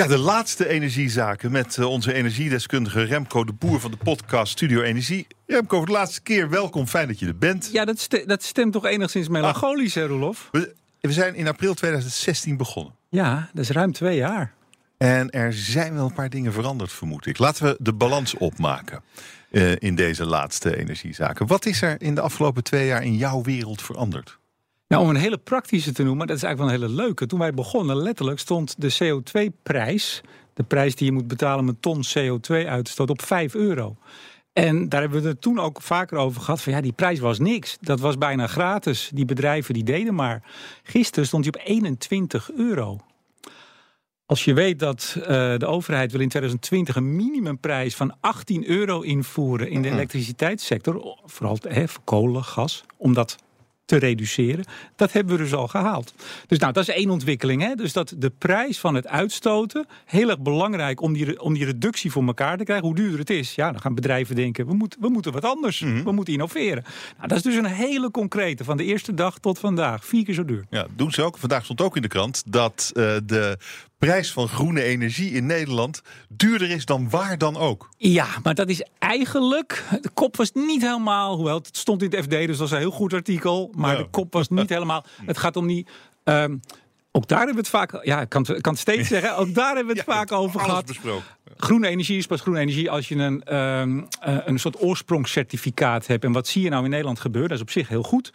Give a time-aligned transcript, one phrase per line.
[0.00, 4.82] Ja, de laatste energiezaken met eh, onze energiedeskundige Remco de Boer van de podcast Studio
[4.82, 5.26] Energie.
[5.46, 6.86] Remco, voor de laatste keer welkom.
[6.86, 7.68] Fijn dat je er bent.
[7.72, 10.48] Ja, dat, dat stemt toch enigszins melancholisch, hè, Rolof?
[10.52, 12.94] We, we zijn in april 2016 begonnen.
[13.08, 14.52] Ja, dat is ruim twee jaar.
[14.98, 17.38] En er zijn wel een paar dingen veranderd, vermoed ik.
[17.38, 19.02] Laten we de balans opmaken
[19.50, 21.46] uh, in deze laatste energiezaken.
[21.46, 24.38] Wat is er in de afgelopen twee jaar in jouw wereld veranderd?
[24.90, 27.26] Nou, om een hele praktische te noemen, dat is eigenlijk wel een hele leuke.
[27.26, 30.20] Toen wij begonnen, letterlijk stond de CO2-prijs,
[30.54, 33.96] de prijs die je moet betalen om een ton CO2-uitstoot, op 5 euro.
[34.52, 36.60] En daar hebben we het toen ook vaker over gehad.
[36.60, 37.76] Van ja, die prijs was niks.
[37.80, 39.10] Dat was bijna gratis.
[39.14, 40.42] Die bedrijven die deden maar.
[40.82, 42.98] Gisteren stond hij op 21 euro.
[44.26, 45.24] Als je weet dat uh,
[45.56, 51.58] de overheid wil in 2020 een minimumprijs van 18 euro invoeren in de elektriciteitssector, vooral
[51.68, 53.36] hè, voor kolen, gas, omdat
[53.90, 54.64] te reduceren.
[54.96, 56.14] Dat hebben we dus al gehaald.
[56.46, 57.62] Dus nou, dat is één ontwikkeling.
[57.62, 57.74] Hè?
[57.74, 62.10] Dus dat de prijs van het uitstoten, heel erg belangrijk om die, om die reductie
[62.10, 62.86] voor elkaar te krijgen.
[62.86, 65.80] Hoe duurder het is, ja, dan gaan bedrijven denken, we, moeten we moeten wat anders.
[65.80, 66.02] Mhm.
[66.02, 66.84] We moeten innoveren.
[67.16, 70.04] Nou, dat is dus een hele concrete, van de eerste dag tot vandaag.
[70.04, 70.64] Vier keer zo duur.
[70.70, 71.38] Ja, doen ze ook.
[71.38, 73.58] Vandaag stond ook in de krant dat uh, de
[74.00, 77.88] prijs van groene energie in Nederland duurder is dan waar dan ook.
[77.96, 79.84] Ja, maar dat is eigenlijk.
[80.00, 81.36] De kop was niet helemaal.
[81.36, 83.72] Hoewel het stond in het FD, dus dat was een heel goed artikel.
[83.76, 85.04] Maar de kop was niet helemaal.
[85.26, 85.86] Het gaat om die.
[86.24, 86.60] Um,
[87.12, 88.04] ook daar hebben we het vaak.
[88.04, 89.36] Ja, ik kan, kan het steeds zeggen.
[89.36, 90.86] Ook daar hebben we het vaak over gehad.
[90.86, 91.24] Besproken.
[91.56, 96.24] Groene energie is pas groene energie als je een, um, uh, een soort oorsprongscertificaat hebt.
[96.24, 97.50] En wat zie je nou in Nederland gebeuren?
[97.50, 98.30] Dat is op zich heel goed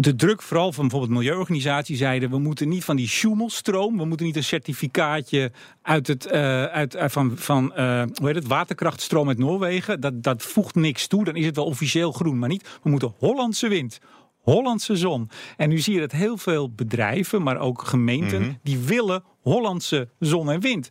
[0.00, 4.26] de druk, vooral van bijvoorbeeld milieuorganisaties, zeiden: we moeten niet van die Schumelstroom, we moeten
[4.26, 9.28] niet een certificaatje uit het, uh, uit, uh, van, van uh, hoe heet het, waterkrachtstroom
[9.28, 10.00] uit Noorwegen.
[10.00, 12.78] Dat, dat voegt niks toe, dan is het wel officieel groen, maar niet.
[12.82, 13.98] We moeten Hollandse wind.
[14.38, 15.30] Hollandse zon.
[15.56, 18.58] En nu zie je dat heel veel bedrijven, maar ook gemeenten, mm -hmm.
[18.62, 20.88] die willen Hollandse zon en wind.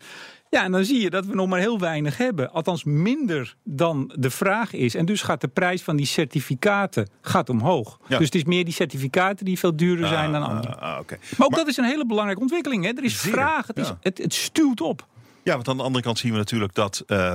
[0.49, 2.51] Ja, en dan zie je dat we nog maar heel weinig hebben.
[2.51, 4.95] Althans minder dan de vraag is.
[4.95, 7.97] En dus gaat de prijs van die certificaten gaat omhoog.
[8.07, 8.17] Ja.
[8.17, 10.75] Dus het is meer die certificaten die veel duurder zijn dan andere.
[10.75, 11.17] Ah, ah, okay.
[11.37, 12.83] Maar ook maar, dat is een hele belangrijke ontwikkeling.
[12.83, 12.91] Hè?
[12.91, 13.97] Er is zeer, vraag, het, is, ja.
[14.01, 15.07] het, het stuwt op.
[15.43, 17.33] Ja, want aan de andere kant zien we natuurlijk dat uh,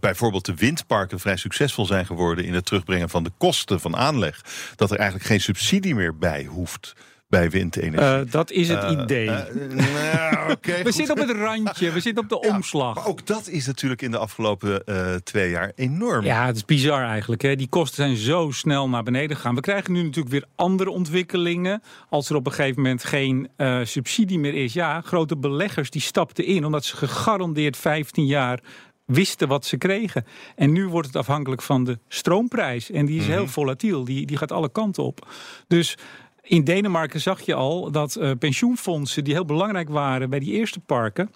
[0.00, 4.44] bijvoorbeeld de windparken vrij succesvol zijn geworden in het terugbrengen van de kosten van aanleg.
[4.76, 6.94] Dat er eigenlijk geen subsidie meer bij hoeft
[7.32, 8.00] bij windenergie.
[8.00, 9.26] Uh, dat is het uh, idee.
[9.26, 9.38] Uh,
[9.70, 12.94] nou, okay, we zitten op het randje, we zitten op de ja, omslag.
[12.94, 14.84] Maar ook dat is natuurlijk in de afgelopen
[15.24, 16.24] twee jaar enorm.
[16.24, 17.42] Ja, het is bizar eigenlijk.
[17.42, 17.56] Hè.
[17.56, 19.54] Die kosten zijn zo snel naar beneden gegaan.
[19.54, 21.82] We krijgen nu natuurlijk weer andere ontwikkelingen.
[22.08, 23.50] Als er op een gegeven moment geen
[23.82, 24.72] subsidie meer is.
[24.72, 28.60] Ja, grote beleggers die stapten in omdat ze gegarandeerd 15 jaar
[29.04, 30.24] wisten wat ze kregen.
[30.56, 32.90] En nu wordt het afhankelijk van de stroomprijs.
[32.90, 34.04] En die is heel volatiel.
[34.04, 35.28] Die, die gaat alle kanten op.
[35.68, 35.96] Dus
[36.42, 40.80] in Denemarken zag je al dat uh, pensioenfondsen die heel belangrijk waren bij die eerste
[40.80, 41.30] parken.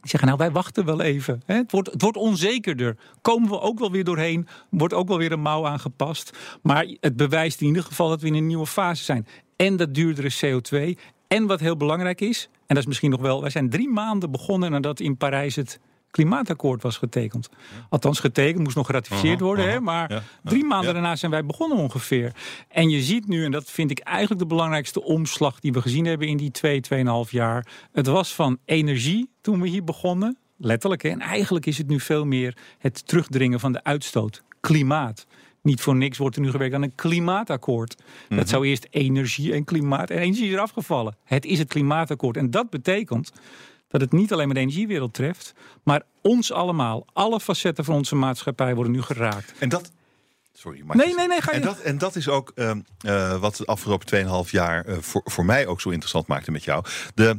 [0.00, 1.42] Die zeggen, nou wij wachten wel even.
[1.46, 2.96] Het wordt, het wordt onzekerder.
[3.20, 4.48] Komen we ook wel weer doorheen.
[4.70, 6.38] Wordt ook wel weer een mouw aangepast.
[6.62, 9.26] Maar het bewijst in ieder geval dat we in een nieuwe fase zijn.
[9.56, 11.00] En dat duurdere CO2.
[11.28, 13.40] En wat heel belangrijk is, en dat is misschien nog wel...
[13.40, 15.80] wij zijn drie maanden begonnen nadat in Parijs het
[16.10, 17.48] klimaatakkoord was getekend.
[17.88, 19.70] Althans, getekend, moest nog geratificeerd worden.
[19.70, 20.22] Hè, maar ja.
[20.44, 20.92] drie maanden ja.
[20.92, 22.32] daarna zijn wij begonnen ongeveer.
[22.68, 26.04] En je ziet nu, en dat vind ik eigenlijk de belangrijkste omslag die we gezien
[26.04, 27.66] hebben in die twee, tweeënhalf jaar.
[27.92, 30.36] Het was van energie toen we hier begonnen.
[30.56, 31.02] Letterlijk.
[31.02, 34.42] Hè, en eigenlijk is het nu veel meer het terugdringen van de uitstoot.
[34.60, 35.26] Klimaat.
[35.62, 38.02] Niet voor niks wordt er nu gewerkt aan een klimaatakkoord.
[38.28, 40.10] Dat zou eerst energie en klimaat.
[40.10, 41.16] En energie is er afgevallen.
[41.24, 42.36] Het is het klimaatakkoord.
[42.36, 43.32] En dat betekent
[43.98, 47.06] dat het niet alleen maar de energiewereld treft, maar ons allemaal.
[47.12, 49.54] Alle facetten van onze maatschappij worden nu geraakt.
[49.58, 49.92] En dat,
[50.58, 51.56] Sorry, maar nee, nee, nee, ga je...
[51.56, 52.70] en, dat, en dat is ook uh,
[53.06, 56.64] uh, wat de afgelopen 2,5 jaar uh, voor, voor mij ook zo interessant maakte met
[56.64, 56.84] jou.
[57.14, 57.38] De,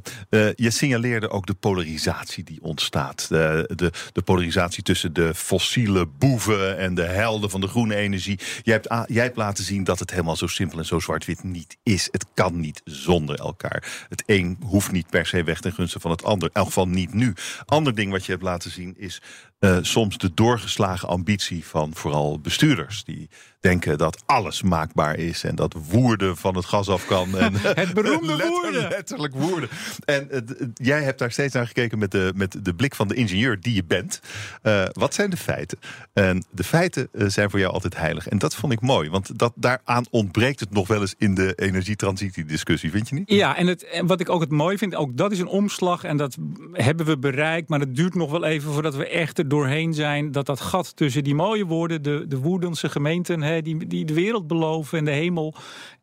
[0.56, 3.26] je signaleerde ook de polarisatie die ontstaat.
[3.30, 8.40] De, de, de, polarisatie tussen de fossiele boeven en de helden van de groene energie.
[8.64, 11.78] Jij hebt, jij hebt laten zien dat het helemaal zo simpel en zo zwart-wit niet
[11.84, 12.08] is.
[12.12, 14.06] Het kan niet zonder elkaar.
[14.10, 16.48] Het een hoeft niet per se weg ten gunste van het ander.
[16.48, 17.34] In elk geval niet nu.
[17.66, 19.22] Ander ding wat je hebt laten zien is
[19.60, 23.04] uh, soms de doorgeslagen ambitie van vooral bestuurders.
[23.04, 27.38] Die denken dat alles maakbaar is en dat woerden van het gas af kan.
[27.38, 28.88] En, het beroemde letter, woerden.
[28.90, 29.70] Letterlijk woerden.
[30.06, 33.16] En uh, jij hebt daar steeds naar gekeken met de, met de blik van de
[33.16, 34.20] ingenieur die je bent.
[34.64, 35.80] Uh, wat zijn de feiten?
[36.14, 38.28] En de feiten zijn voor jou altijd heilig.
[38.28, 41.54] En dat vond ik mooi, want dat, daaraan ontbreekt het nog wel eens in de
[41.56, 43.30] energietransitiediscussie, vind je niet?
[43.30, 46.04] Ja, en, het, en wat ik ook het mooi vind, ook dat is een omslag
[46.04, 46.38] en dat
[46.72, 50.32] hebben we bereikt, maar het duurt nog wel even voordat we echt er doorheen zijn.
[50.32, 54.14] Dat dat gat tussen die mooie woorden, de, de woerdense gemeenten, hè, die, die de
[54.14, 55.54] wereld beloven en de hemel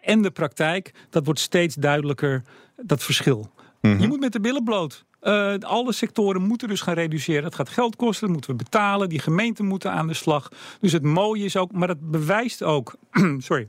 [0.00, 2.42] en de praktijk, dat wordt steeds duidelijker,
[2.76, 3.50] dat verschil.
[3.80, 4.00] Mm -hmm.
[4.00, 5.04] Je moet met de billen bloot.
[5.22, 7.42] Uh, alle sectoren moeten dus gaan reduceren.
[7.42, 9.08] Dat gaat geld kosten, dat moeten we betalen.
[9.08, 10.48] Die gemeenten moeten aan de slag.
[10.80, 12.94] Dus het mooie is ook, maar dat bewijst ook.
[13.38, 13.68] sorry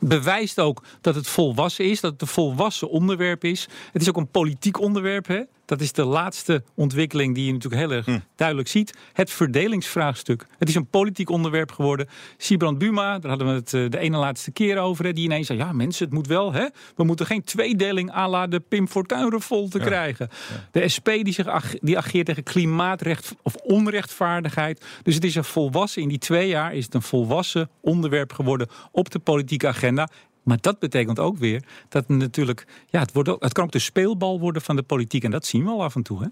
[0.00, 3.68] bewijst ook dat het volwassen is, dat het een volwassen onderwerp is.
[3.92, 5.26] Het is ook een politiek onderwerp.
[5.26, 5.42] Hè?
[5.70, 8.18] Dat is de laatste ontwikkeling die je natuurlijk heel erg hm.
[8.36, 8.98] duidelijk ziet.
[9.12, 10.46] Het verdelingsvraagstuk.
[10.58, 12.08] Het is een politiek onderwerp geworden.
[12.36, 15.04] Sibrand Buma, daar hadden we het eh, de ene laatste keer over.
[15.04, 16.52] Hè, die ineens zei, ja mensen, het moet wel.
[16.52, 16.66] Hè?
[16.96, 19.30] We moeten geen tweedeling à la de Pim Fortuyn
[19.68, 20.28] te krijgen.
[20.70, 24.84] De SP die, zich die ageert tegen klimaatrecht of onrechtvaardigheid.
[25.02, 28.68] Dus het is een volwassen, in die twee jaar is het een volwassen onderwerp geworden
[28.92, 30.08] op de politieke agenda.
[30.50, 33.78] Maar dat betekent ook weer dat natuurlijk, ja, het, wordt ook, het kan ook de
[33.78, 35.24] speelbal worden van de politiek.
[35.24, 36.22] En dat zien we al af en toe.
[36.22, 36.28] Hè?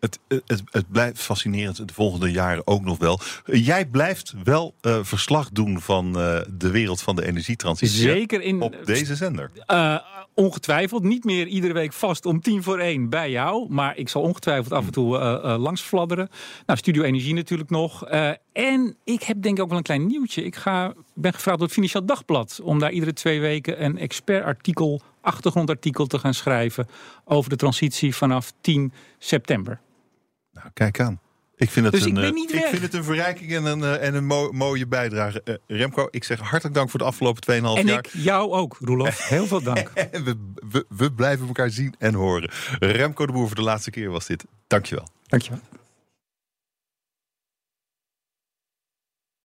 [0.00, 3.20] Het, het, het, blijft fascinerend de volgende jaren ook nog wel.
[3.44, 8.00] Jij blijft wel uh, verslag doen van uh, de wereld van de energietransitie.
[8.00, 9.50] Zeker in, op deze zender.
[9.70, 9.98] Uh,
[10.34, 11.02] ongetwijfeld.
[11.02, 13.66] Niet meer iedere week vast om tien voor één bij jou.
[13.68, 15.18] Maar ik zal ongetwijfeld af en toe
[15.58, 16.28] langs fladderen.
[16.66, 18.04] Nou, Studio Energie natuurlijk nog.
[18.52, 20.44] en ik heb denk ik ook wel een klein nieuwtje.
[20.44, 22.60] Ik ga, ben gevraagd door het Financieel Dagblad...
[22.62, 26.88] om daar iedere twee weken een expertartikel achtergrondartikel te gaan schrijven
[27.24, 29.80] over de transitie vanaf 10 september.
[30.52, 31.20] Nou, kijk aan.
[31.56, 34.14] Ik vind het, dus een, ik, ik vind het een verrijking en een, eh, en
[34.14, 34.26] een
[34.56, 35.42] mooie bijdrage.
[35.44, 37.76] Uh, Remco, ik zeg hartelijk dank voor de afgelopen 2,5 jaar.
[37.76, 39.28] En ik jou ook, Roelof.
[39.28, 39.90] Heel veel dank.
[39.94, 40.36] we,
[40.70, 42.50] we, we blijven elkaar zien en horen.
[42.78, 44.44] Remco de Boer voor de laatste keer was dit.
[44.66, 45.08] Dankjewel.
[45.26, 45.60] Dankjewel.